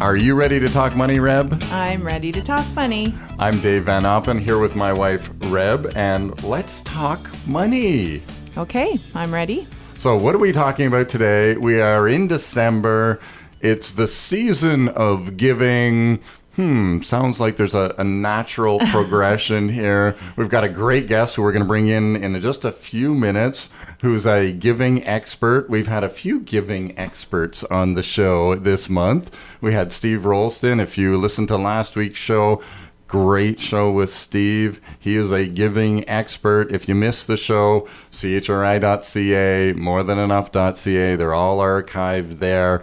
[0.00, 1.60] Are you ready to talk money, Reb?
[1.72, 3.12] I'm ready to talk money.
[3.36, 7.18] I'm Dave Van Oppen here with my wife, Reb, and let's talk
[7.48, 8.22] money.
[8.56, 9.66] Okay, I'm ready.
[9.98, 11.56] So, what are we talking about today?
[11.56, 13.18] We are in December.
[13.60, 16.20] It's the season of giving.
[16.58, 20.16] Hmm, sounds like there's a, a natural progression here.
[20.34, 23.14] We've got a great guest who we're going to bring in in just a few
[23.14, 25.70] minutes, who's a giving expert.
[25.70, 29.38] We've had a few giving experts on the show this month.
[29.60, 30.80] We had Steve Rolston.
[30.80, 32.60] If you listened to last week's show,
[33.06, 34.80] Great show with Steve.
[34.98, 36.72] He is a giving expert.
[36.72, 42.82] If you missed the show, chri.ca, morethanenough.ca, they're all archived there.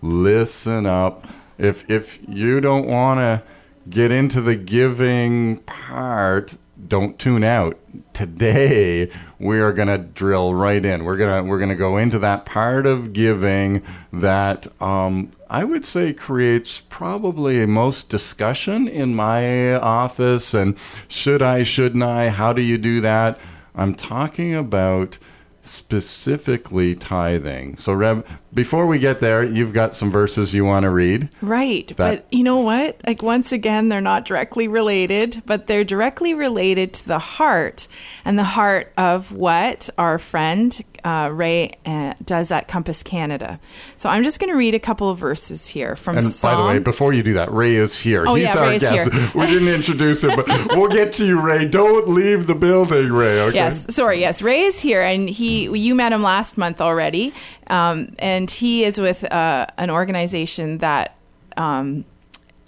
[0.00, 1.26] Listen up.
[1.58, 3.42] If if you don't want to
[3.90, 6.56] get into the giving part,
[6.86, 7.78] don't tune out.
[8.12, 11.04] Today we are going to drill right in.
[11.04, 16.12] We're gonna we're gonna go into that part of giving that um, I would say
[16.12, 20.54] creates probably most discussion in my office.
[20.54, 20.78] And
[21.08, 21.62] should I?
[21.62, 22.28] Shouldn't I?
[22.28, 23.38] How do you do that?
[23.74, 25.18] I'm talking about
[25.62, 27.76] specifically tithing.
[27.76, 31.28] So, Reb, before we get there, you've got some verses you want to read.
[31.42, 31.86] Right.
[31.88, 33.00] That- but you know what?
[33.06, 37.88] Like, once again, they're not directly related, but they're directly related to the heart
[38.24, 43.60] and the heart of what our friend uh, Ray uh, does at Compass Canada.
[43.96, 46.54] So, I'm just going to read a couple of verses here from And Psalm.
[46.56, 48.26] by the way, before you do that, Ray is here.
[48.26, 49.30] Oh, He's yeah, our Ray is here.
[49.34, 50.46] we didn't introduce him, but
[50.76, 51.66] we'll get to you, Ray.
[51.66, 53.40] Don't leave the building, Ray.
[53.42, 53.54] Okay?
[53.54, 54.20] Yes, sorry.
[54.20, 57.32] Yes, Ray is here, and he you met him last month already,
[57.68, 61.16] um, and he is with uh, an organization that
[61.56, 62.04] um,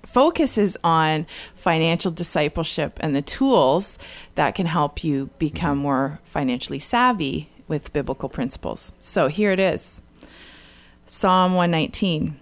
[0.05, 3.99] focuses on financial discipleship and the tools
[4.35, 8.93] that can help you become more financially savvy with biblical principles.
[9.01, 10.03] So here it is,
[11.07, 12.37] Psalm one nineteen.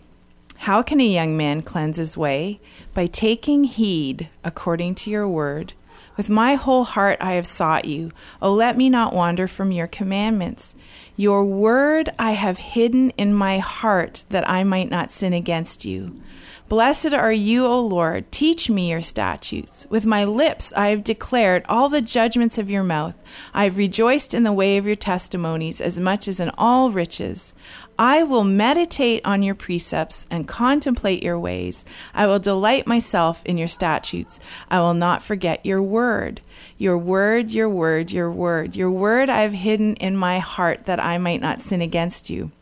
[0.62, 2.60] How can a young man cleanse his way?
[2.92, 5.72] By taking heed according to your word.
[6.18, 8.10] With my whole heart I have sought you.
[8.42, 10.74] Oh, let me not wander from your commandments.
[11.14, 16.20] Your word I have hidden in my heart that I might not sin against you.
[16.68, 18.30] Blessed are you, O Lord.
[18.30, 19.86] Teach me your statutes.
[19.88, 23.16] With my lips I have declared all the judgments of your mouth.
[23.54, 27.54] I have rejoiced in the way of your testimonies as much as in all riches.
[27.98, 31.86] I will meditate on your precepts and contemplate your ways.
[32.12, 34.38] I will delight myself in your statutes.
[34.70, 36.42] I will not forget your word.
[36.76, 38.76] Your word, your word, your word.
[38.76, 42.52] Your word I have hidden in my heart that I might not sin against you.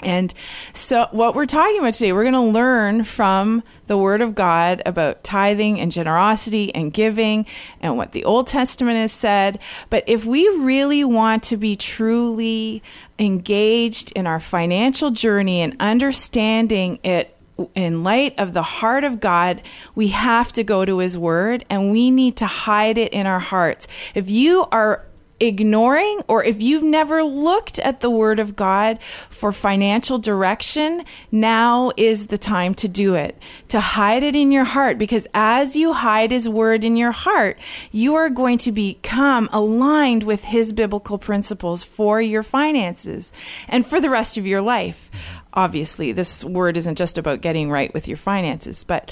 [0.00, 0.32] And
[0.72, 4.80] so, what we're talking about today, we're going to learn from the Word of God
[4.86, 7.46] about tithing and generosity and giving
[7.80, 9.58] and what the Old Testament has said.
[9.90, 12.82] But if we really want to be truly
[13.18, 17.34] engaged in our financial journey and understanding it
[17.74, 19.62] in light of the heart of God,
[19.96, 23.40] we have to go to His Word and we need to hide it in our
[23.40, 23.88] hearts.
[24.14, 25.04] If you are
[25.40, 31.92] ignoring or if you've never looked at the word of God for financial direction, now
[31.96, 33.40] is the time to do it.
[33.68, 37.58] To hide it in your heart because as you hide his word in your heart,
[37.92, 43.32] you are going to become aligned with his biblical principles for your finances
[43.68, 45.10] and for the rest of your life.
[45.54, 49.10] Obviously, this word isn't just about getting right with your finances, but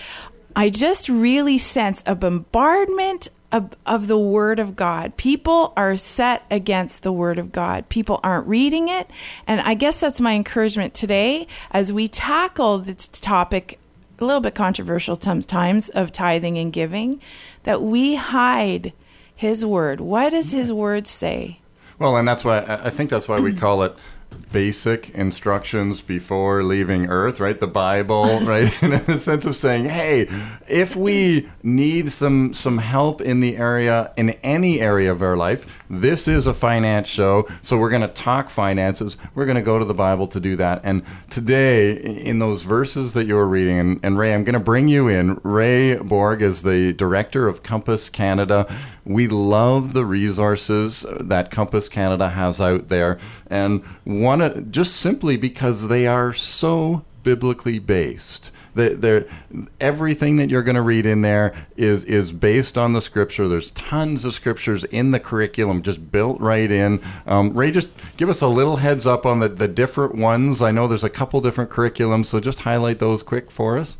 [0.54, 5.16] I just really sense a bombardment of, of the Word of God.
[5.16, 7.88] People are set against the Word of God.
[7.88, 9.10] People aren't reading it.
[9.46, 13.78] And I guess that's my encouragement today as we tackle this topic,
[14.18, 17.20] a little bit controversial sometimes, of tithing and giving,
[17.62, 18.92] that we hide
[19.34, 20.00] His Word.
[20.00, 21.60] What does His Word say?
[21.98, 23.96] Well, and that's why I I think that's why we call it
[24.36, 27.58] basic instructions before leaving Earth, right?
[27.58, 28.82] The Bible, right?
[28.82, 30.28] In a sense of saying, hey,
[30.68, 35.66] if we need some some help in the area, in any area of our life,
[35.88, 39.16] this is a finance show, so we're going to talk finances.
[39.34, 40.80] We're going to go to the Bible to do that.
[40.84, 44.60] And today, in those verses that you were reading, and, and Ray, I'm going to
[44.60, 45.40] bring you in.
[45.42, 48.66] Ray Borg is the director of Compass Canada.
[49.04, 53.18] We love the resources that Compass Canada has out there,
[53.48, 58.52] and one just simply because they are so biblically based.
[58.74, 63.00] The, the, everything that you're going to read in there is is based on the
[63.00, 63.48] scripture.
[63.48, 67.02] There's tons of scriptures in the curriculum, just built right in.
[67.26, 70.62] Um, Ray, just give us a little heads up on the, the different ones.
[70.62, 73.96] I know there's a couple different curriculums, so just highlight those quick for us.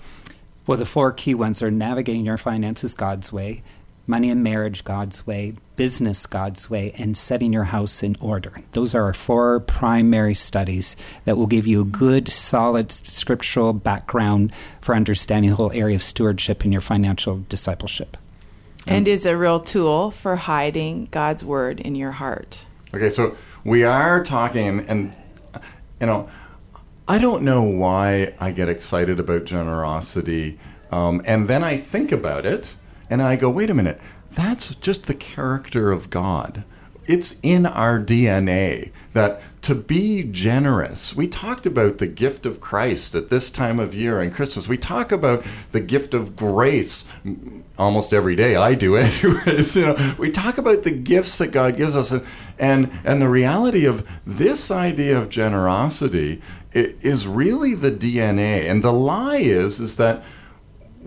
[0.66, 3.62] Well, the four key ones are navigating your finances God's way,
[4.06, 8.52] money and marriage God's way, business God's way, and setting your house in order.
[8.72, 14.52] Those are our four primary studies that will give you a good, solid scriptural background
[14.80, 18.16] for understanding the whole area of stewardship in your financial discipleship.
[18.86, 22.66] And is a real tool for hiding God's word in your heart.
[22.94, 25.12] Okay, so we are talking, and
[26.00, 26.28] you know,
[27.08, 30.60] I don't know why I get excited about generosity,
[30.92, 32.74] um, and then I think about it,
[33.10, 34.00] and I go, wait a minute,
[34.30, 36.64] that's just the character of God.
[37.06, 41.14] It's in our DNA that to be generous.
[41.14, 44.68] We talked about the gift of Christ at this time of year and Christmas.
[44.68, 47.04] We talk about the gift of grace
[47.78, 48.56] almost every day.
[48.56, 49.76] I do anyways.
[49.76, 52.26] You know, we talk about the gifts that God gives us and
[52.58, 56.40] and, and the reality of this idea of generosity
[56.72, 58.70] is really the DNA.
[58.70, 60.24] And the lie is is that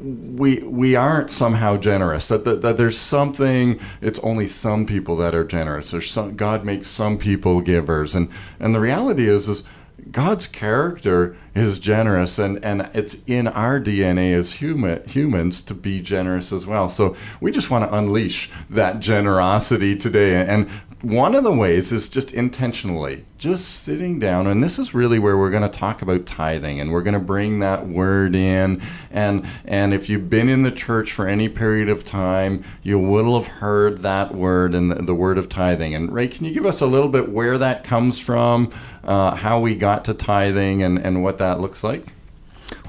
[0.02, 2.28] we we aren't somehow generous.
[2.28, 3.80] That, that, that there's something.
[4.02, 5.92] It's only some people that are generous.
[5.92, 8.30] There's some God makes some people givers, and
[8.60, 9.64] and the reality is is
[10.12, 16.02] God's character is generous, and, and it's in our DNA as human humans to be
[16.02, 16.90] generous as well.
[16.90, 20.46] So we just want to unleash that generosity today.
[20.46, 20.70] And
[21.02, 25.38] one of the ways is just intentionally, just sitting down, and this is really where
[25.38, 28.82] we're going to talk about tithing, and we're going to bring that word in.
[29.10, 33.40] And and if you've been in the church for any period of time, you will
[33.40, 35.96] have heard that word and the, the word of tithing.
[35.96, 38.70] And Ray, can you give us a little bit where that comes from,
[39.06, 42.14] uh, how we got to tithing, and and what that looks like?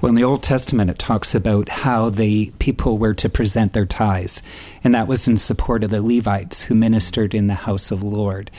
[0.00, 3.86] Well, in the Old Testament, it talks about how the people were to present their
[3.86, 4.42] tithes,
[4.84, 8.06] and that was in support of the Levites who ministered in the house of the
[8.06, 8.50] Lord.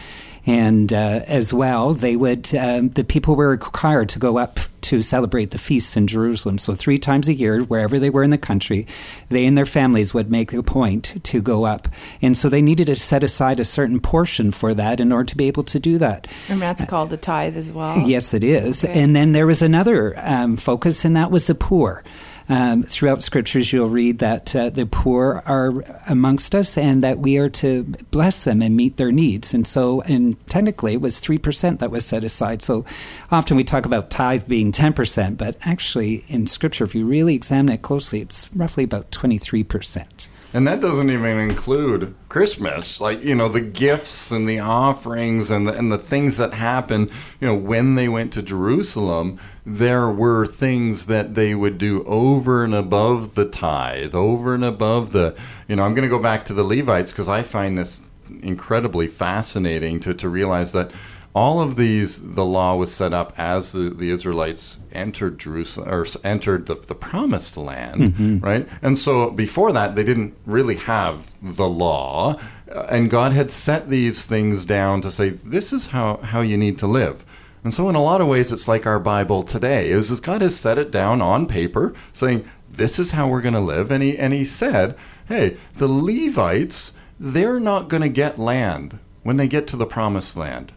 [0.46, 5.02] And uh, as well, they would um, the people were required to go up to
[5.02, 6.58] celebrate the feasts in Jerusalem.
[6.58, 8.88] So three times a year, wherever they were in the country,
[9.30, 11.88] they and their families would make a point to go up.
[12.22, 15.38] And so they needed to set aside a certain portion for that in order to
[15.38, 16.28] be able to do that.
[16.50, 18.00] And that's called the tithe as well.
[18.00, 18.84] Yes, it is.
[18.84, 19.02] Okay.
[19.02, 22.04] And then there was another um, focus, and that was the poor.
[22.50, 27.38] Um, throughout scriptures, you'll read that uh, the poor are amongst us and that we
[27.38, 29.54] are to bless them and meet their needs.
[29.54, 32.62] And so, and technically, it was 3% that was set aside.
[32.62, 32.86] So
[33.32, 37.74] often we talk about tithe being 10%, but actually, in scripture, if you really examine
[37.74, 40.28] it closely, it's roughly about 23%.
[40.54, 45.66] And that doesn't even include Christmas, like you know the gifts and the offerings and
[45.66, 47.10] the, and the things that happened.
[47.40, 52.66] You know when they went to Jerusalem, there were things that they would do over
[52.66, 55.38] and above the tithe, over and above the.
[55.70, 58.02] You know, I'm going to go back to the Levites because I find this
[58.42, 60.92] incredibly fascinating to to realize that
[61.34, 66.06] all of these, the law was set up as the, the Israelites entered Jerusalem or
[66.24, 68.40] entered the, the promised land, mm-hmm.
[68.40, 68.68] right?
[68.82, 72.38] And so before that, they didn't really have the law.
[72.70, 76.58] Uh, and God had set these things down to say, this is how, how you
[76.58, 77.26] need to live.
[77.64, 79.92] And so, in a lot of ways, it's like our Bible today.
[79.92, 83.54] Is, is God has set it down on paper, saying, this is how we're going
[83.54, 83.92] to live.
[83.92, 84.98] And he, and he said,
[85.28, 90.36] hey, the Levites, they're not going to get land when they get to the promised
[90.36, 90.72] land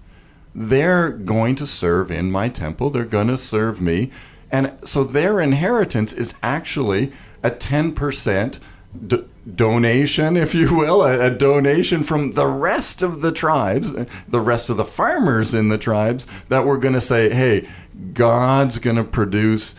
[0.55, 2.91] they're going to serve in my temple.
[2.91, 4.11] They're going to serve me.
[4.51, 8.61] And so their inheritance is actually a 10%
[9.07, 13.95] d- donation, if you will, a, a, donation from the rest of the tribes,
[14.29, 17.69] the rest of the farmers in the tribes that we're going to say, hey,
[18.13, 19.75] God's going to produce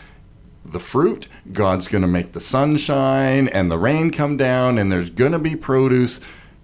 [0.65, 5.09] the fruit, God's going to make the sunshine and the rain come down, and there's
[5.09, 6.19] going to be produce.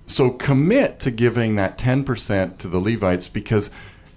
[0.05, 3.69] So commit to giving that 10% to the Levites because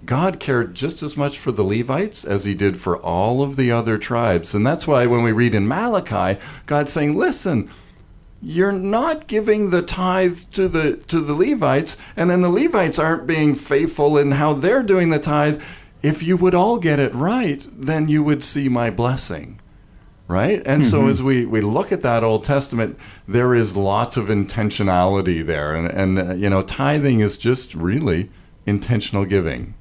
[0.05, 3.71] God cared just as much for the Levites as he did for all of the
[3.71, 4.53] other tribes.
[4.53, 7.69] And that's why when we read in Malachi, God's saying, listen,
[8.41, 13.25] you're not giving the tithe to the to the Levites, and then the Levites aren't
[13.25, 15.63] being faithful in how they're doing the tithe.
[16.03, 19.59] If you would all get it right, then you would see my blessing.
[20.27, 20.61] Right?
[20.65, 20.89] And mm-hmm.
[20.89, 22.97] so as we, we look at that Old Testament,
[23.27, 25.75] there is lots of intentionality there.
[25.75, 28.31] And, and uh, you know, tithing is just really
[28.65, 29.75] intentional giving.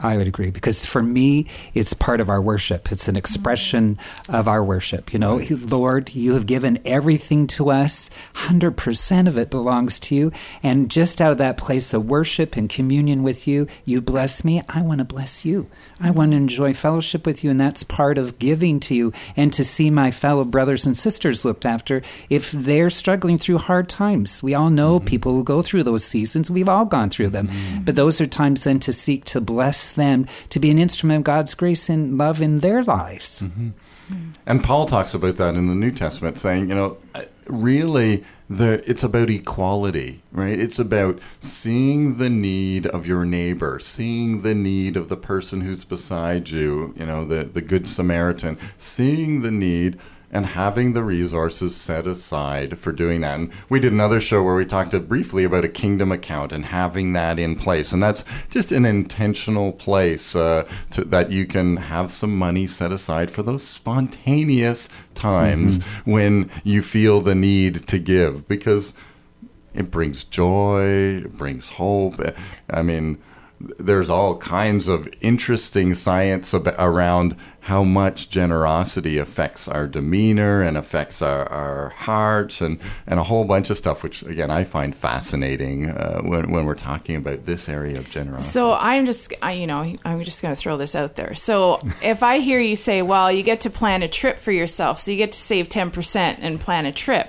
[0.00, 2.92] I would agree because for me, it's part of our worship.
[2.92, 5.12] It's an expression of our worship.
[5.12, 8.08] You know, Lord, you have given everything to us.
[8.34, 10.32] 100% of it belongs to you.
[10.62, 14.62] And just out of that place of worship and communion with you, you bless me.
[14.68, 15.68] I want to bless you.
[16.00, 17.50] I want to enjoy fellowship with you.
[17.50, 21.44] And that's part of giving to you and to see my fellow brothers and sisters
[21.44, 24.42] looked after if they're struggling through hard times.
[24.42, 25.06] We all know mm-hmm.
[25.06, 26.50] people who go through those seasons.
[26.50, 27.48] We've all gone through them.
[27.48, 27.82] Mm-hmm.
[27.82, 31.24] But those are times then to seek to bless them, to be an instrument of
[31.24, 33.42] God's grace and love in their lives.
[33.42, 33.70] Mm-hmm.
[34.46, 36.96] And Paul talks about that in the New Testament, saying, you know,
[37.46, 40.58] really, the it's about equality, right?
[40.58, 45.84] It's about seeing the need of your neighbor, seeing the need of the person who's
[45.84, 49.98] beside you, you know, the the good Samaritan, seeing the need
[50.30, 53.38] and having the resources set aside for doing that.
[53.38, 57.14] And we did another show where we talked briefly about a kingdom account and having
[57.14, 57.92] that in place.
[57.92, 62.92] And that's just an intentional place uh, to, that you can have some money set
[62.92, 68.92] aside for those spontaneous times when you feel the need to give because
[69.74, 72.20] it brings joy, it brings hope.
[72.68, 73.18] I mean,
[73.60, 80.76] there's all kinds of interesting science ab- around how much generosity affects our demeanor and
[80.76, 84.96] affects our, our hearts and, and a whole bunch of stuff, which again I find
[84.96, 88.52] fascinating uh, when, when we're talking about this area of generosity.
[88.52, 91.34] So I'm just, I, you know, I'm just going to throw this out there.
[91.34, 94.98] So if I hear you say, well, you get to plan a trip for yourself,
[94.98, 97.28] so you get to save 10% and plan a trip,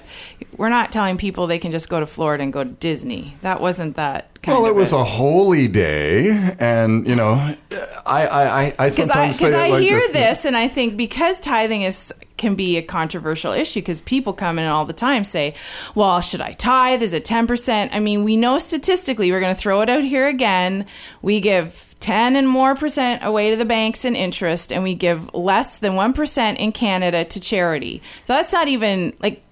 [0.55, 3.35] we're not telling people they can just go to Florida and go to Disney.
[3.41, 7.55] That wasn't that well, it was a holy day, and you know, I
[8.05, 10.11] I, I, I because I sometimes because it I like hear this.
[10.11, 14.57] this and I think because tithing is can be a controversial issue because people come
[14.57, 15.53] in all the time say,
[15.93, 17.01] "Well, should I tithe?
[17.01, 20.03] Is it ten percent?" I mean, we know statistically we're going to throw it out
[20.03, 20.85] here again.
[21.21, 25.33] We give 10 and more percent away to the banks in interest and we give
[25.33, 28.01] less than 1% in Canada to charity.
[28.23, 29.43] So that's not even like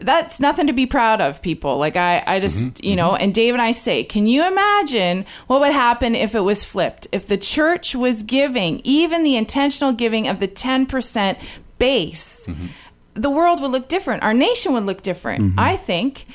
[0.00, 1.78] that's nothing to be proud of people.
[1.78, 2.86] Like i i just mm-hmm.
[2.86, 3.24] you know mm-hmm.
[3.24, 7.08] and dave and i say can you imagine what would happen if it was flipped?
[7.12, 11.38] If the church was giving even the intentional giving of the 10%
[11.78, 12.66] base mm-hmm.
[13.14, 14.22] the world would look different.
[14.22, 16.26] Our nation would look different i think.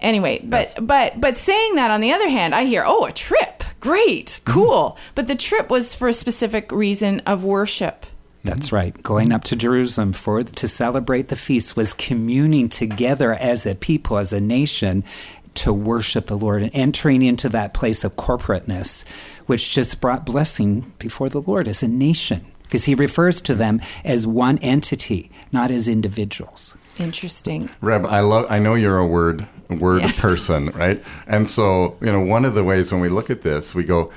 [0.00, 3.62] Anyway but but but saying that on the other hand i hear oh a trip.
[3.80, 4.40] Great.
[4.46, 4.96] Cool.
[5.14, 8.06] But the trip was for a specific reason of worship
[8.44, 9.00] That's right.
[9.02, 14.18] Going up to Jerusalem for to celebrate the feast was communing together as a people,
[14.18, 15.02] as a nation,
[15.54, 19.04] to worship the Lord and entering into that place of corporateness,
[19.46, 22.44] which just brought blessing before the Lord as a nation.
[22.64, 26.76] Because he refers to them as one entity, not as individuals.
[26.98, 28.46] interesting Reb, I love.
[28.50, 30.12] I know you're a word word Yeah.
[30.12, 31.02] person, right?
[31.26, 34.10] And so, you know, one of the ways when we look at this, we go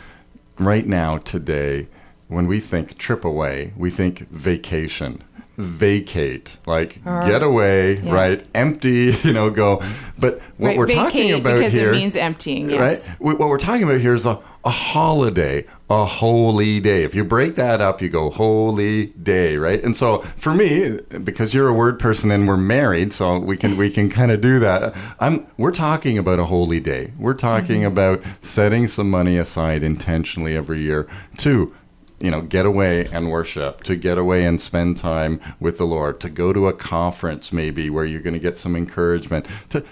[0.60, 1.88] right now today.
[2.28, 5.24] When we think trip away, we think vacation,
[5.58, 8.14] vacate, like get ah, away, yeah.
[8.14, 8.46] right?
[8.54, 9.82] Empty, you know, go.
[10.20, 13.20] But what right, we're talking about because here, it means emptying yes right?
[13.20, 17.04] What we're talking about here is a, a holiday, a holy day.
[17.04, 19.84] If you break that up, you go holy day, right?
[19.84, 23.78] And so for me, because you're a word person and we're married, so we can
[23.78, 24.96] we can kind of do that.
[25.20, 27.14] I'm we're talking about a holy day.
[27.18, 27.98] We're talking mm-hmm.
[27.98, 31.08] about setting some money aside intentionally every year
[31.38, 31.74] to
[32.20, 36.20] you know, get away and worship, to get away and spend time with the Lord,
[36.22, 39.84] to go to a conference maybe where you're going to get some encouragement, to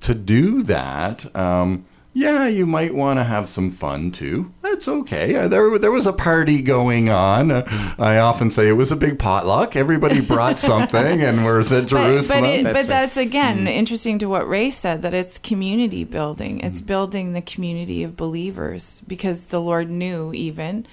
[0.00, 1.34] to do that.
[1.36, 4.52] Um, yeah, you might want to have some fun too.
[4.62, 5.36] That's okay.
[5.36, 7.52] Uh, There, there was a party going on.
[7.52, 9.76] Uh, I often say it was a big potluck.
[9.76, 12.40] Everybody brought something, and we're at but, Jerusalem.
[12.42, 12.88] but, it, That's but right.
[12.88, 16.60] that's again interesting to what Ray said that it's community building.
[16.60, 20.86] It's building the community of believers because the Lord knew even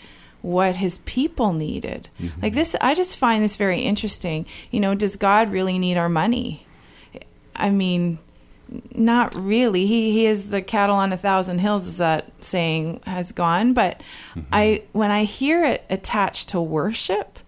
[0.48, 2.10] what his people needed.
[2.20, 2.42] Mm-hmm.
[2.42, 4.46] Like this, I just find this very interesting.
[4.72, 6.66] You know, does God really need our money?
[7.56, 8.20] I mean,
[8.96, 9.86] not really.
[9.88, 13.74] He he is the cattle on a thousand hills, as that saying has gone.
[13.74, 14.02] But
[14.34, 14.54] mm-hmm.
[14.54, 17.40] I when I hear it attached to worship,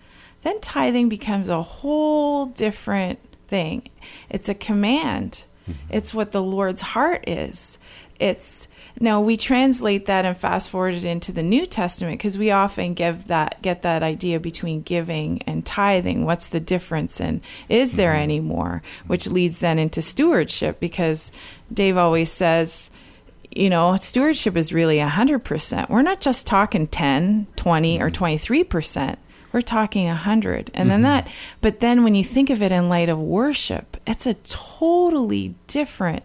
[0.41, 3.89] then tithing becomes a whole different thing.
[4.29, 5.45] It's a command.
[5.69, 5.79] Mm-hmm.
[5.89, 7.79] It's what the Lord's heart is.
[8.19, 8.67] It's
[9.01, 12.93] now we translate that and fast forward it into the New Testament because we often
[12.93, 16.25] give that get that idea between giving and tithing.
[16.25, 18.23] What's the difference and is there mm-hmm.
[18.23, 18.83] any more?
[19.07, 21.31] Which leads then into stewardship because
[21.73, 22.91] Dave always says,
[23.51, 25.89] you know, stewardship is really 100%.
[25.89, 28.23] We're not just talking 10, 20 or mm-hmm.
[28.23, 29.17] 23%.
[29.51, 30.71] We're talking 100.
[30.73, 31.03] And then mm-hmm.
[31.03, 31.27] that
[31.61, 36.23] but then when you think of it in light of worship, it's a totally different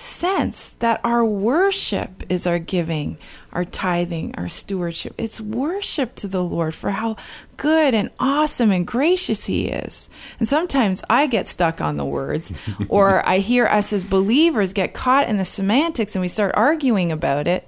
[0.00, 3.18] sense that our worship is our giving.
[3.52, 5.12] our tithing, our stewardship.
[5.18, 7.16] It's worship to the Lord for how
[7.56, 10.08] good and awesome and gracious He is.
[10.38, 12.52] And sometimes I get stuck on the words,
[12.88, 17.10] or I hear us as believers get caught in the semantics and we start arguing
[17.10, 17.66] about it.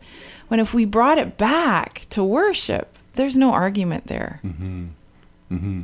[0.49, 4.39] When if we brought it back to worship, there's no argument there.
[4.45, 4.87] Mm-hmm.
[5.51, 5.83] Mm-hmm.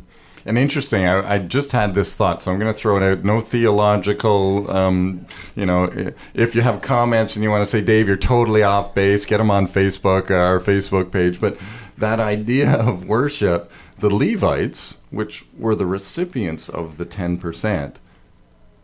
[0.48, 3.22] And interesting, I, I just had this thought, so I'm going to throw it out.
[3.24, 5.86] No theological, um, you know,
[6.34, 9.38] if you have comments and you want to say, Dave, you're totally off base, get
[9.38, 11.40] them on Facebook, uh, our Facebook page.
[11.40, 11.58] But
[11.98, 17.94] that idea of worship, the Levites, which were the recipients of the 10%,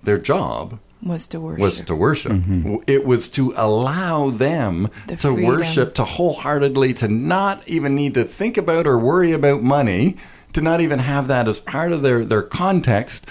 [0.03, 1.61] their job Was to worship.
[1.63, 2.33] was to worship.
[2.33, 5.47] W- It was to allow them The to freedom.
[5.47, 10.17] worship, to wholeheartedly, to not even need to think about or worry about money,
[10.55, 13.27] to not even have that as part of their, their context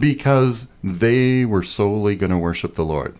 [0.00, 3.16] because they were solely going to worship the Lord.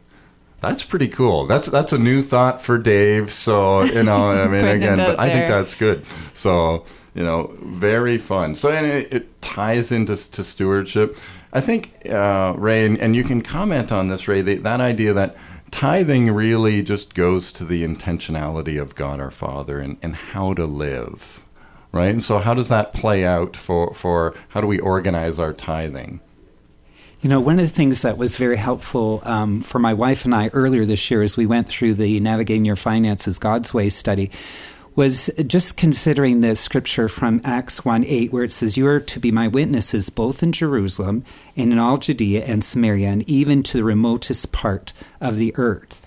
[0.61, 1.47] That's pretty cool.
[1.47, 3.33] That's that's a new thought for Dave.
[3.33, 6.05] So you know, I mean, again, but I think that's good.
[6.35, 6.85] So
[7.15, 8.57] you know, very fun.
[8.57, 11.17] So and it, it ties into to stewardship.
[11.53, 14.43] I think uh, Ray, and, and you can comment on this, Ray.
[14.43, 15.37] That, that idea that
[15.71, 20.67] tithing really just goes to the intentionality of God our Father and, and how to
[20.67, 21.43] live,
[21.92, 22.11] right?
[22.11, 26.21] And so, how does that play out for for how do we organize our tithing?
[27.21, 30.33] You know, one of the things that was very helpful um, for my wife and
[30.33, 34.30] I earlier this year as we went through the Navigating Your Finances God's Way study
[34.99, 39.21] was just considering the scripture from Acts 1 8, where it says, You are to
[39.21, 41.25] be my witnesses both in Jerusalem
[41.57, 46.04] and in all Judea and Samaria and even to the remotest part of the earth.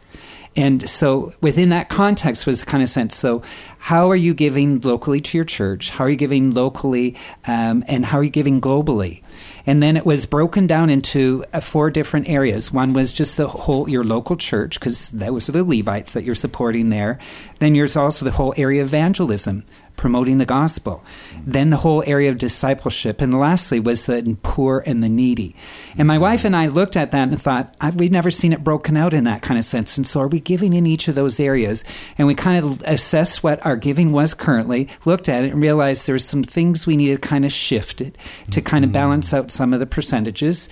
[0.56, 3.16] And so within that context was kind of sense.
[3.16, 3.42] So
[3.78, 5.92] how are you giving locally to your church?
[5.92, 7.16] How are you giving locally?
[7.48, 9.24] Um, and how are you giving globally?
[9.66, 12.72] And then it was broken down into uh, four different areas.
[12.72, 16.36] One was just the whole your local church because those are the Levites that you're
[16.36, 17.18] supporting there.
[17.60, 19.64] Then there's also the whole area of evangelism,
[20.02, 21.06] promoting the gospel.
[21.46, 25.56] Then the whole area of discipleship, and lastly was the poor and the needy.
[25.96, 28.98] And my wife and I looked at that and thought we've never seen it broken
[28.98, 29.98] out in that kind of sense.
[29.98, 31.84] And so are we giving in each of those areas?
[32.18, 36.08] And we kind of assessed what our giving was currently, looked at it, and realized
[36.08, 38.18] there were some things we needed to kind of shift it
[38.50, 40.68] to kind of balance out some of the percentages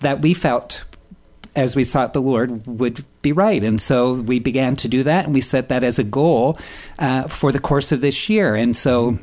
[0.00, 0.84] that we felt
[1.56, 3.62] as we sought the Lord would be right.
[3.62, 6.58] And so we began to do that, and we set that as a goal
[6.98, 8.54] uh, for the course of this year.
[8.54, 9.18] And so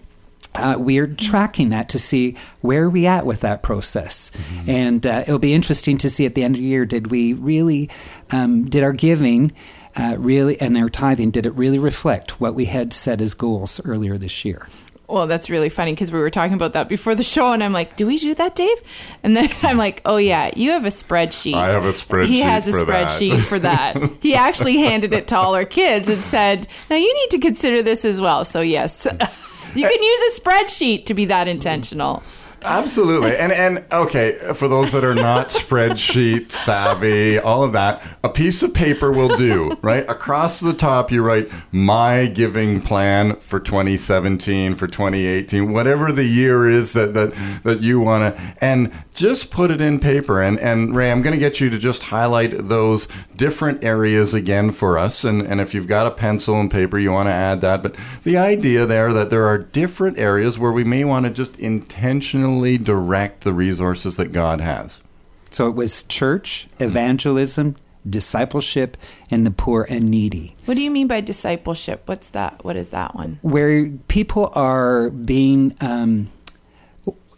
[0.56, 4.32] uh, we're tracking that to see where are we at with that process.
[4.68, 7.34] And uh, it'll be interesting to see at the end of the year, did we
[7.34, 7.90] really,
[8.32, 9.54] um, did our giving
[9.96, 13.82] uh, really, and our tithing, did it really reflect what we had set as goals
[13.84, 14.68] earlier this year?
[15.12, 17.74] Well, that's really funny because we were talking about that before the show, and I'm
[17.74, 18.78] like, "Do we do that, Dave?"
[19.24, 22.40] And then I'm like, "Oh yeah, you have a spreadsheet." I have a spreadsheet He
[22.40, 23.10] has a for that.
[23.10, 23.98] spreadsheet for that.
[24.22, 27.82] he actually handed it to all our kids and said, "Now you need to consider
[27.82, 29.06] this as well." So yes,
[29.76, 32.24] you can use a spreadsheet to be that intentional.
[32.64, 33.36] Absolutely.
[33.36, 38.62] And and okay, for those that are not spreadsheet savvy, all of that, a piece
[38.62, 40.08] of paper will do, right?
[40.08, 46.70] Across the top you write my giving plan for 2017, for 2018, whatever the year
[46.70, 50.96] is that that, that you want to and just put it in paper and and
[50.96, 55.24] Ray, I'm going to get you to just highlight those different areas again for us
[55.24, 57.96] and and if you've got a pencil and paper you want to add that, but
[58.22, 62.51] the idea there that there are different areas where we may want to just intentionally
[62.78, 65.02] direct the resources that God has.
[65.50, 67.76] So it was church, evangelism,
[68.10, 68.98] discipleship,
[69.30, 70.56] and the poor and needy.
[70.66, 72.04] What do you mean by discipleship?
[72.06, 72.64] What's that?
[72.64, 73.40] What is that one?
[73.42, 76.30] where people are being um,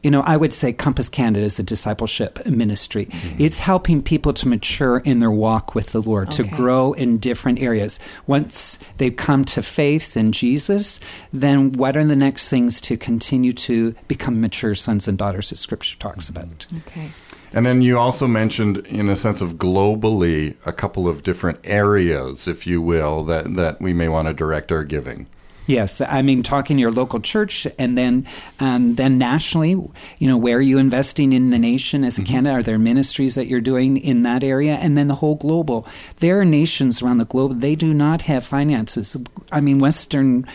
[0.04, 3.06] you know i would say compass canada is a discipleship ministry.
[3.06, 3.44] Mm-hmm.
[3.44, 7.62] It's helping people to mature in their walk with the lord to grow in different
[7.62, 8.00] areas.
[8.28, 11.00] Once they've come to faith in jesus
[11.32, 15.58] then what are the next things to continue to become mature sons and daughters that
[15.58, 16.44] scripture talks mm-hmm.
[16.44, 16.68] about?
[16.88, 17.10] Okay.
[17.54, 22.48] And then you also mentioned, in a sense of globally, a couple of different areas,
[22.48, 25.28] if you will, that, that we may want to direct our giving.
[25.66, 28.28] Yes, I mean talking your local church, and then
[28.60, 32.56] um, then nationally, you know, where are you investing in the nation as a Canada?
[32.56, 34.74] Are there ministries that you're doing in that area?
[34.76, 35.88] And then the whole global.
[36.18, 39.16] There are nations around the globe they do not have finances.
[39.52, 40.46] I mean, Western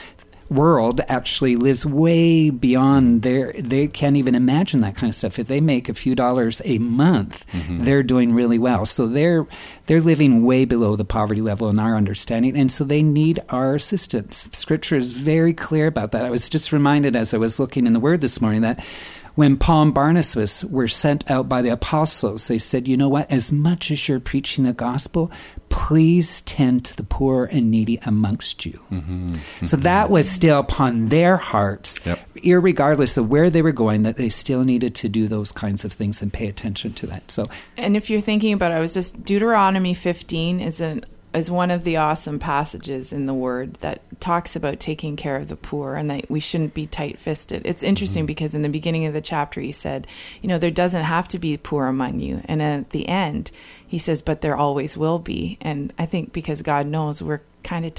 [0.50, 5.38] world actually lives way beyond their they can't even imagine that kind of stuff.
[5.38, 7.84] If they make a few dollars a month mm-hmm.
[7.84, 8.86] they're doing really well.
[8.86, 9.46] So they're
[9.86, 12.56] they're living way below the poverty level in our understanding.
[12.56, 14.48] And so they need our assistance.
[14.52, 16.24] Scripture is very clear about that.
[16.24, 18.84] I was just reminded as i was looking in the word this morning that
[19.38, 23.30] When Paul and Barnabas were sent out by the apostles, they said, You know what?
[23.30, 25.30] As much as you're preaching the gospel,
[25.68, 28.84] please tend to the poor and needy amongst you.
[28.90, 29.64] Mm-hmm.
[29.64, 32.18] So that was still upon their hearts, Yep.
[32.38, 35.92] irregardless of where they were going, that they still needed to do those kinds of
[35.92, 37.30] things and pay attention to that.
[37.30, 37.44] So
[37.76, 41.04] And if you're thinking about it, I was just Deuteronomy 15 is an
[41.38, 45.48] is one of the awesome passages in the word that talks about taking care of
[45.48, 47.62] the poor and that we shouldn't be tight-fisted.
[47.64, 48.26] It's interesting mm-hmm.
[48.26, 50.06] because in the beginning of the chapter he said,
[50.42, 52.42] you know, there doesn't have to be poor among you.
[52.44, 53.50] And at the end,
[53.86, 55.56] he says, but there always will be.
[55.60, 57.94] And I think because God knows we're kind of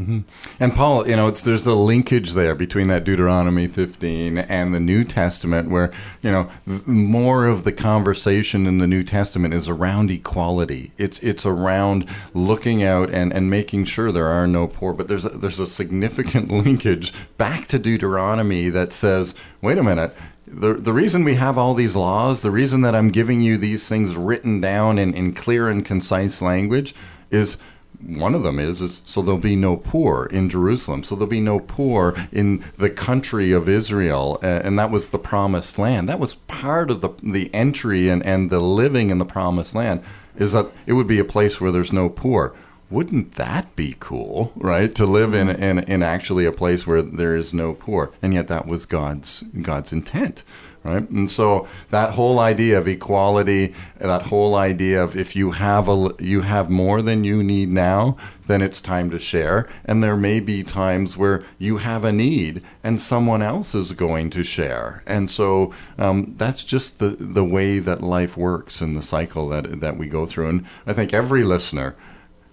[0.00, 0.60] tight-fisted.
[0.60, 5.04] And Paul, you know, there's a linkage there between that Deuteronomy 15 and the New
[5.04, 6.50] Testament, where you know
[6.86, 10.92] more of the conversation in the New Testament is around equality.
[10.98, 14.92] It's it's around looking out and, and making sure there are no poor.
[14.92, 20.14] But there's a, there's a significant linkage back to Deuteronomy that says, wait a minute.
[20.52, 23.88] The, the reason we have all these laws, the reason that I'm giving you these
[23.88, 26.92] things written down in, in clear and concise language
[27.30, 27.56] is
[28.00, 31.02] one of them is, is so there'll be no poor in Jerusalem.
[31.02, 34.38] So there'll be no poor in the country of Israel.
[34.42, 36.08] And that was the promised land.
[36.08, 40.02] That was part of the, the entry and, and the living in the promised land
[40.36, 42.54] is that it would be a place where there's no poor.
[42.88, 44.92] Wouldn't that be cool, right?
[44.96, 48.10] To live in, in, in actually a place where there is no poor.
[48.22, 50.42] And yet that was God's, God's intent
[50.82, 51.08] right?
[51.10, 56.10] And so that whole idea of equality, that whole idea of if you have a
[56.18, 58.16] you have more than you need now,
[58.46, 59.68] then it's time to share.
[59.84, 64.30] And there may be times where you have a need and someone else is going
[64.30, 65.02] to share.
[65.06, 69.80] And so um, that's just the the way that life works and the cycle that
[69.80, 70.48] that we go through.
[70.48, 71.96] And I think every listener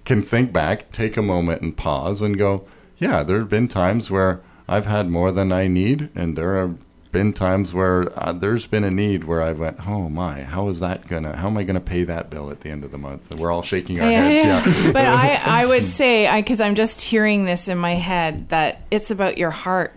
[0.03, 2.65] can think back, take a moment and pause and go,
[2.97, 6.75] yeah, there have been times where I've had more than I need, and there are
[7.11, 10.79] been times where uh, there's been a need where I went, oh my, how is
[10.79, 11.35] that gonna?
[11.35, 13.35] How am I gonna pay that bill at the end of the month?
[13.35, 14.43] We're all shaking our heads.
[14.43, 18.81] Yeah, but I, I would say, because I'm just hearing this in my head, that
[18.91, 19.93] it's about your heart.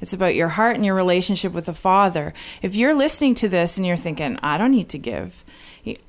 [0.00, 2.32] It's about your heart and your relationship with the Father.
[2.62, 5.44] If you're listening to this and you're thinking, I don't need to give,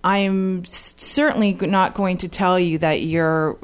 [0.03, 3.57] I'm certainly not going to tell you that you're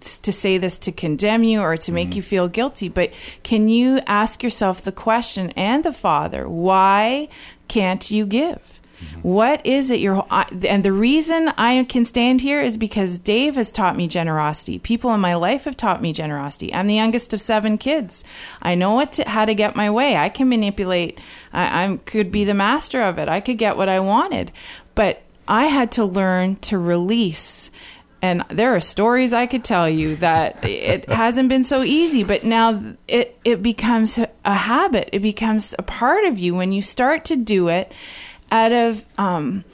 [0.00, 2.16] to say this to condemn you or to make mm-hmm.
[2.16, 7.28] you feel guilty, but can you ask yourself the question and the Father, why
[7.66, 8.80] can't you give?
[9.00, 9.20] Mm-hmm.
[9.28, 13.70] What is it you're, and the reason I can stand here is because Dave has
[13.70, 14.78] taught me generosity.
[14.78, 16.74] People in my life have taught me generosity.
[16.74, 18.24] I'm the youngest of seven kids.
[18.60, 20.16] I know what to, how to get my way.
[20.16, 21.20] I can manipulate.
[21.52, 23.28] I, I could be the master of it.
[23.28, 24.50] I could get what I wanted.
[24.96, 27.70] But I had to learn to release.
[28.20, 32.44] And there are stories I could tell you that it hasn't been so easy, but
[32.44, 35.08] now it, it becomes a habit.
[35.12, 37.90] It becomes a part of you when you start to do it
[38.52, 39.64] out of um,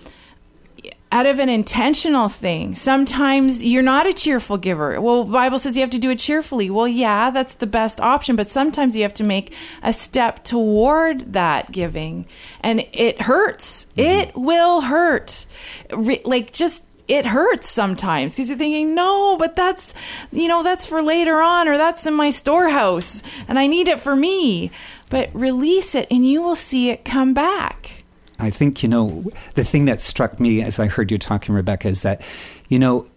[1.15, 2.75] out of an intentional thing.
[2.75, 5.01] Sometimes you're not a cheerful giver.
[5.01, 6.71] Well, Bible says you have to do it cheerfully.
[6.71, 11.33] Well, yeah, that's the best option, but sometimes you have to make a step toward
[11.33, 12.27] that giving.
[12.63, 13.85] And it hurts.
[13.85, 14.01] Mm-hmm.
[14.01, 15.47] It will hurt.
[15.93, 19.95] Re- like just it hurts sometimes because you're thinking, no, but that's,
[20.33, 24.01] you know, that's for later on or that's in my storehouse and I need it
[24.01, 24.73] for me.
[25.11, 28.04] But release it and you will see it come back.
[28.45, 31.89] I think, you know, the thing that struck me as I heard you talking, Rebecca,
[31.89, 32.21] is that,
[32.69, 33.09] you know,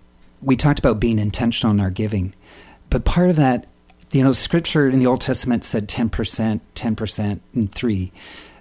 [0.41, 2.33] we talked about being intentional in our giving,
[2.89, 3.67] but part of that,
[4.11, 8.11] you know, scripture in the Old Testament said 10%, 10%, and 3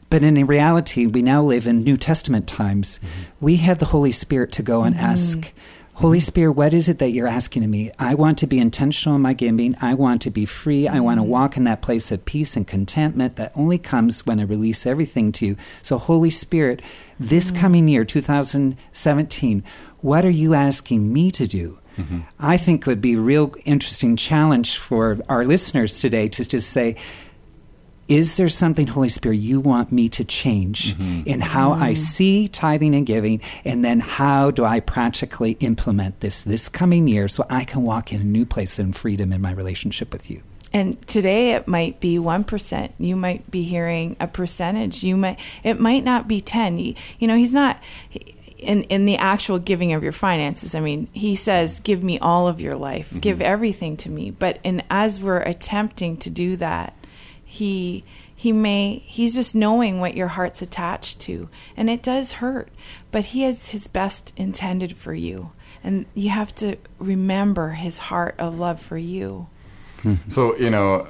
[0.08, 2.98] but in reality, we now live in New Testament times.
[2.98, 3.44] Mm-hmm.
[3.44, 5.04] We have the Holy Spirit to go and mm-hmm.
[5.04, 5.52] ask
[5.96, 7.90] Holy Spirit, what is it that you're asking of me?
[7.98, 9.74] I want to be intentional in my giving.
[9.80, 10.86] I want to be free.
[10.86, 11.30] I want to mm-hmm.
[11.30, 15.32] walk in that place of peace and contentment that only comes when I release everything
[15.32, 15.56] to you.
[15.80, 16.82] So, Holy Spirit,
[17.18, 17.60] this mm-hmm.
[17.62, 19.64] coming year, 2017,
[20.00, 21.78] what are you asking me to do?
[21.96, 22.20] Mm-hmm.
[22.38, 26.96] I think would be a real interesting challenge for our listeners today to just say,
[28.08, 31.26] is there something, Holy Spirit, you want me to change mm-hmm.
[31.26, 31.82] in how mm-hmm.
[31.82, 33.40] I see tithing and giving?
[33.64, 38.12] And then how do I practically implement this this coming year so I can walk
[38.12, 40.42] in a new place in freedom in my relationship with you?
[40.72, 42.92] And today it might be 1%.
[42.98, 45.02] You might be hearing a percentage.
[45.02, 46.78] You might it might not be 10.
[46.78, 47.82] You, you know, he's not
[48.58, 50.74] in in the actual giving of your finances.
[50.74, 53.10] I mean, he says, "Give me all of your life.
[53.10, 53.18] Mm-hmm.
[53.20, 56.94] Give everything to me." But and as we're attempting to do that,
[57.56, 62.68] he he may he's just knowing what your heart's attached to and it does hurt
[63.10, 65.50] but he has his best intended for you
[65.82, 69.46] and you have to remember his heart of love for you
[70.02, 70.14] hmm.
[70.28, 71.06] so you know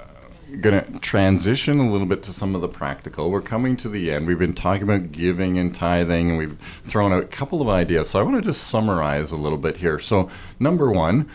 [0.61, 3.31] going to transition a little bit to some of the practical.
[3.31, 4.27] We're coming to the end.
[4.27, 8.11] We've been talking about giving and tithing, and we've thrown out a couple of ideas.
[8.11, 9.99] So I want to just summarize a little bit here.
[9.99, 10.31] So,
[10.61, 11.29] number one,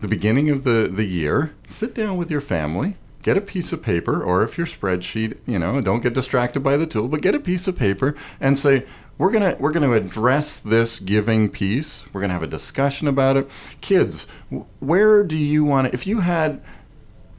[0.00, 3.82] the beginning of the, the year, sit down with your family, get a piece of
[3.82, 7.34] paper, or if your spreadsheet, you know, don't get distracted by the tool, but get
[7.34, 8.86] a piece of paper and say,
[9.18, 12.04] we're gonna we're gonna address this giving piece.
[12.12, 13.50] We're gonna have a discussion about it.
[13.80, 14.28] Kids,
[14.78, 15.92] where do you want to?
[15.92, 16.62] If you had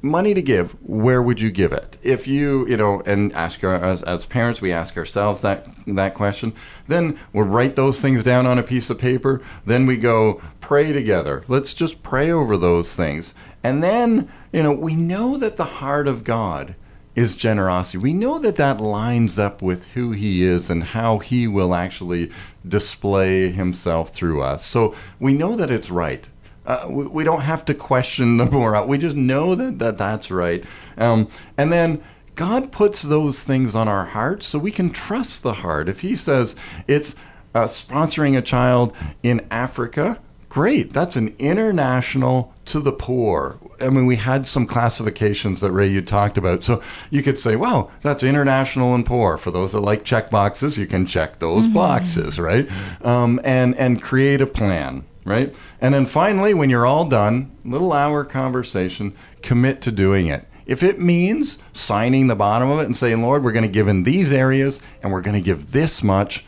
[0.01, 1.97] money to give, where would you give it?
[2.03, 6.13] If you, you know, and ask our, as, as parents, we ask ourselves that that
[6.13, 6.53] question.
[6.87, 9.41] Then we'll write those things down on a piece of paper.
[9.65, 11.43] Then we go pray together.
[11.47, 13.33] Let's just pray over those things.
[13.63, 16.75] And then, you know, we know that the heart of God
[17.15, 17.97] is generosity.
[17.97, 22.31] We know that that lines up with who he is and how he will actually
[22.67, 24.63] display himself through us.
[24.63, 26.27] So we know that it's right.
[26.67, 28.85] Uh, we, we, don't have to question the moral.
[28.85, 30.65] We just know that, that that's right.
[30.97, 32.03] Um, and then
[32.35, 35.87] God puts those things on our hearts so we can trust the heart.
[35.87, 37.15] If He says it's
[37.55, 40.91] uh, sponsoring a child in Africa, great.
[40.91, 43.59] That's an international to the poor.
[43.79, 46.63] I mean, we had some classifications that Ray you talked about.
[46.63, 49.37] So you could say, wow, that's international and poor.
[49.37, 51.73] For those that like check boxes, you can check those mm-hmm.
[51.75, 52.69] boxes, right?
[53.05, 55.53] Um, and and create a plan right?
[55.81, 60.47] And then finally, when you're all done, little hour conversation, commit to doing it.
[60.65, 63.87] If it means signing the bottom of it and saying, Lord, we're going to give
[63.87, 66.45] in these areas and we're going to give this much,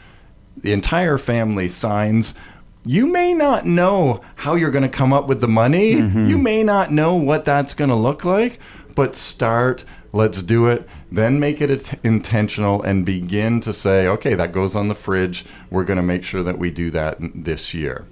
[0.58, 2.34] the entire family signs.
[2.86, 5.96] You may not know how you're going to come up with the money.
[5.96, 6.28] Mm-hmm.
[6.28, 8.60] You may not know what that's going to look like,
[8.96, 9.84] but start.
[10.12, 10.88] Let's do it.
[11.12, 15.46] Then make it intentional and begin to say, okay, that goes on the fridge.
[15.70, 18.08] We're going to make sure that we do that this year.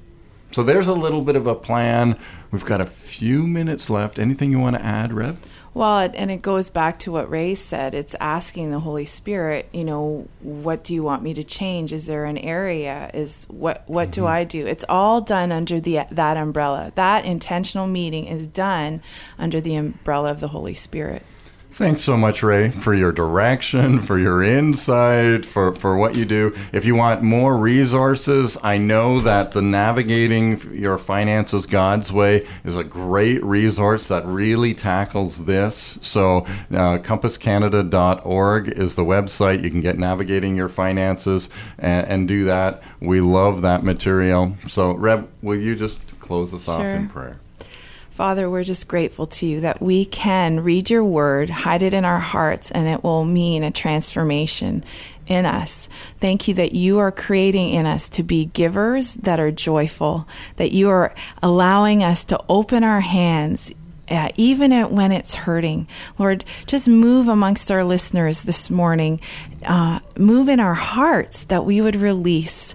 [0.51, 2.17] So there's a little bit of a plan.
[2.51, 4.17] We've got a few minutes left.
[4.17, 5.37] Anything you want to add, Reb?
[5.77, 7.93] Well, and it goes back to what Ray said.
[7.93, 11.93] It's asking the Holy Spirit, you know, what do you want me to change?
[11.93, 13.11] Is there an area?
[13.13, 14.21] Is what what mm-hmm.
[14.21, 14.65] do I do?
[14.65, 16.93] It's all done under the that umbrella.
[16.95, 19.03] That intentional meeting is done
[19.37, 21.23] under the umbrella of the Holy Spirit.
[21.77, 26.57] Thanks so much, Ray, for your direction, for your insight, for, for what you do.
[26.73, 32.75] If you want more resources, I know that the Navigating Your Finances God's Way is
[32.75, 35.99] a great resource that really tackles this.
[36.01, 36.37] So,
[36.71, 39.63] uh, compasscanada.org is the website.
[39.63, 42.81] You can get Navigating Your Finances and, and do that.
[42.99, 44.57] We love that material.
[44.67, 46.73] So, Reb, will you just close us sure.
[46.73, 47.39] off in prayer?
[48.17, 52.03] Father, we're just grateful to you that we can read your word, hide it in
[52.03, 54.83] our hearts, and it will mean a transformation
[55.27, 55.87] in us.
[56.17, 60.71] Thank you that you are creating in us to be givers that are joyful, that
[60.71, 63.71] you are allowing us to open our hands.
[64.09, 69.21] Uh, even when it's hurting, Lord, just move amongst our listeners this morning.
[69.63, 72.73] Uh, move in our hearts that we would release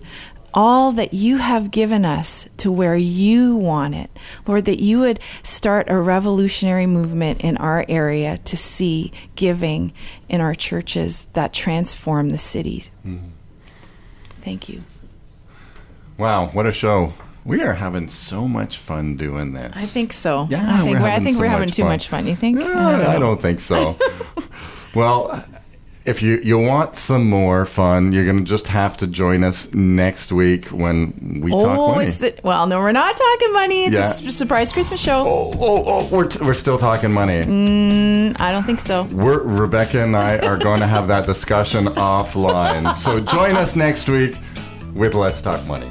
[0.55, 4.11] all that you have given us to where you want it.
[4.47, 9.93] Lord, that you would start a revolutionary movement in our area to see giving
[10.29, 12.91] in our churches that transform the cities.
[13.07, 13.29] Mm-hmm.
[14.41, 14.83] Thank you.
[16.19, 17.15] Wow, what a show.
[17.45, 19.77] We are having so much fun doing this.
[19.77, 20.47] I think so.
[20.49, 21.91] Yeah, I think we're, we're having, I think so we're having much too fun.
[21.91, 22.27] much fun.
[22.27, 22.59] You think?
[22.61, 23.99] I, don't I don't think so.
[24.95, 25.45] well,
[26.05, 29.73] if you, you want some more fun, you're going to just have to join us
[29.73, 32.09] next week when we oh, talk money.
[32.09, 33.85] It's the, well, no, we're not talking money.
[33.85, 34.29] It's yeah.
[34.29, 35.25] a surprise Christmas show.
[35.27, 37.43] Oh, oh, oh we're, t- we're still talking money.
[37.43, 39.05] Mm, I don't think so.
[39.05, 42.97] We're, Rebecca and I are going to have that discussion offline.
[42.97, 44.37] So join us next week
[44.95, 45.91] with Let's Talk Money.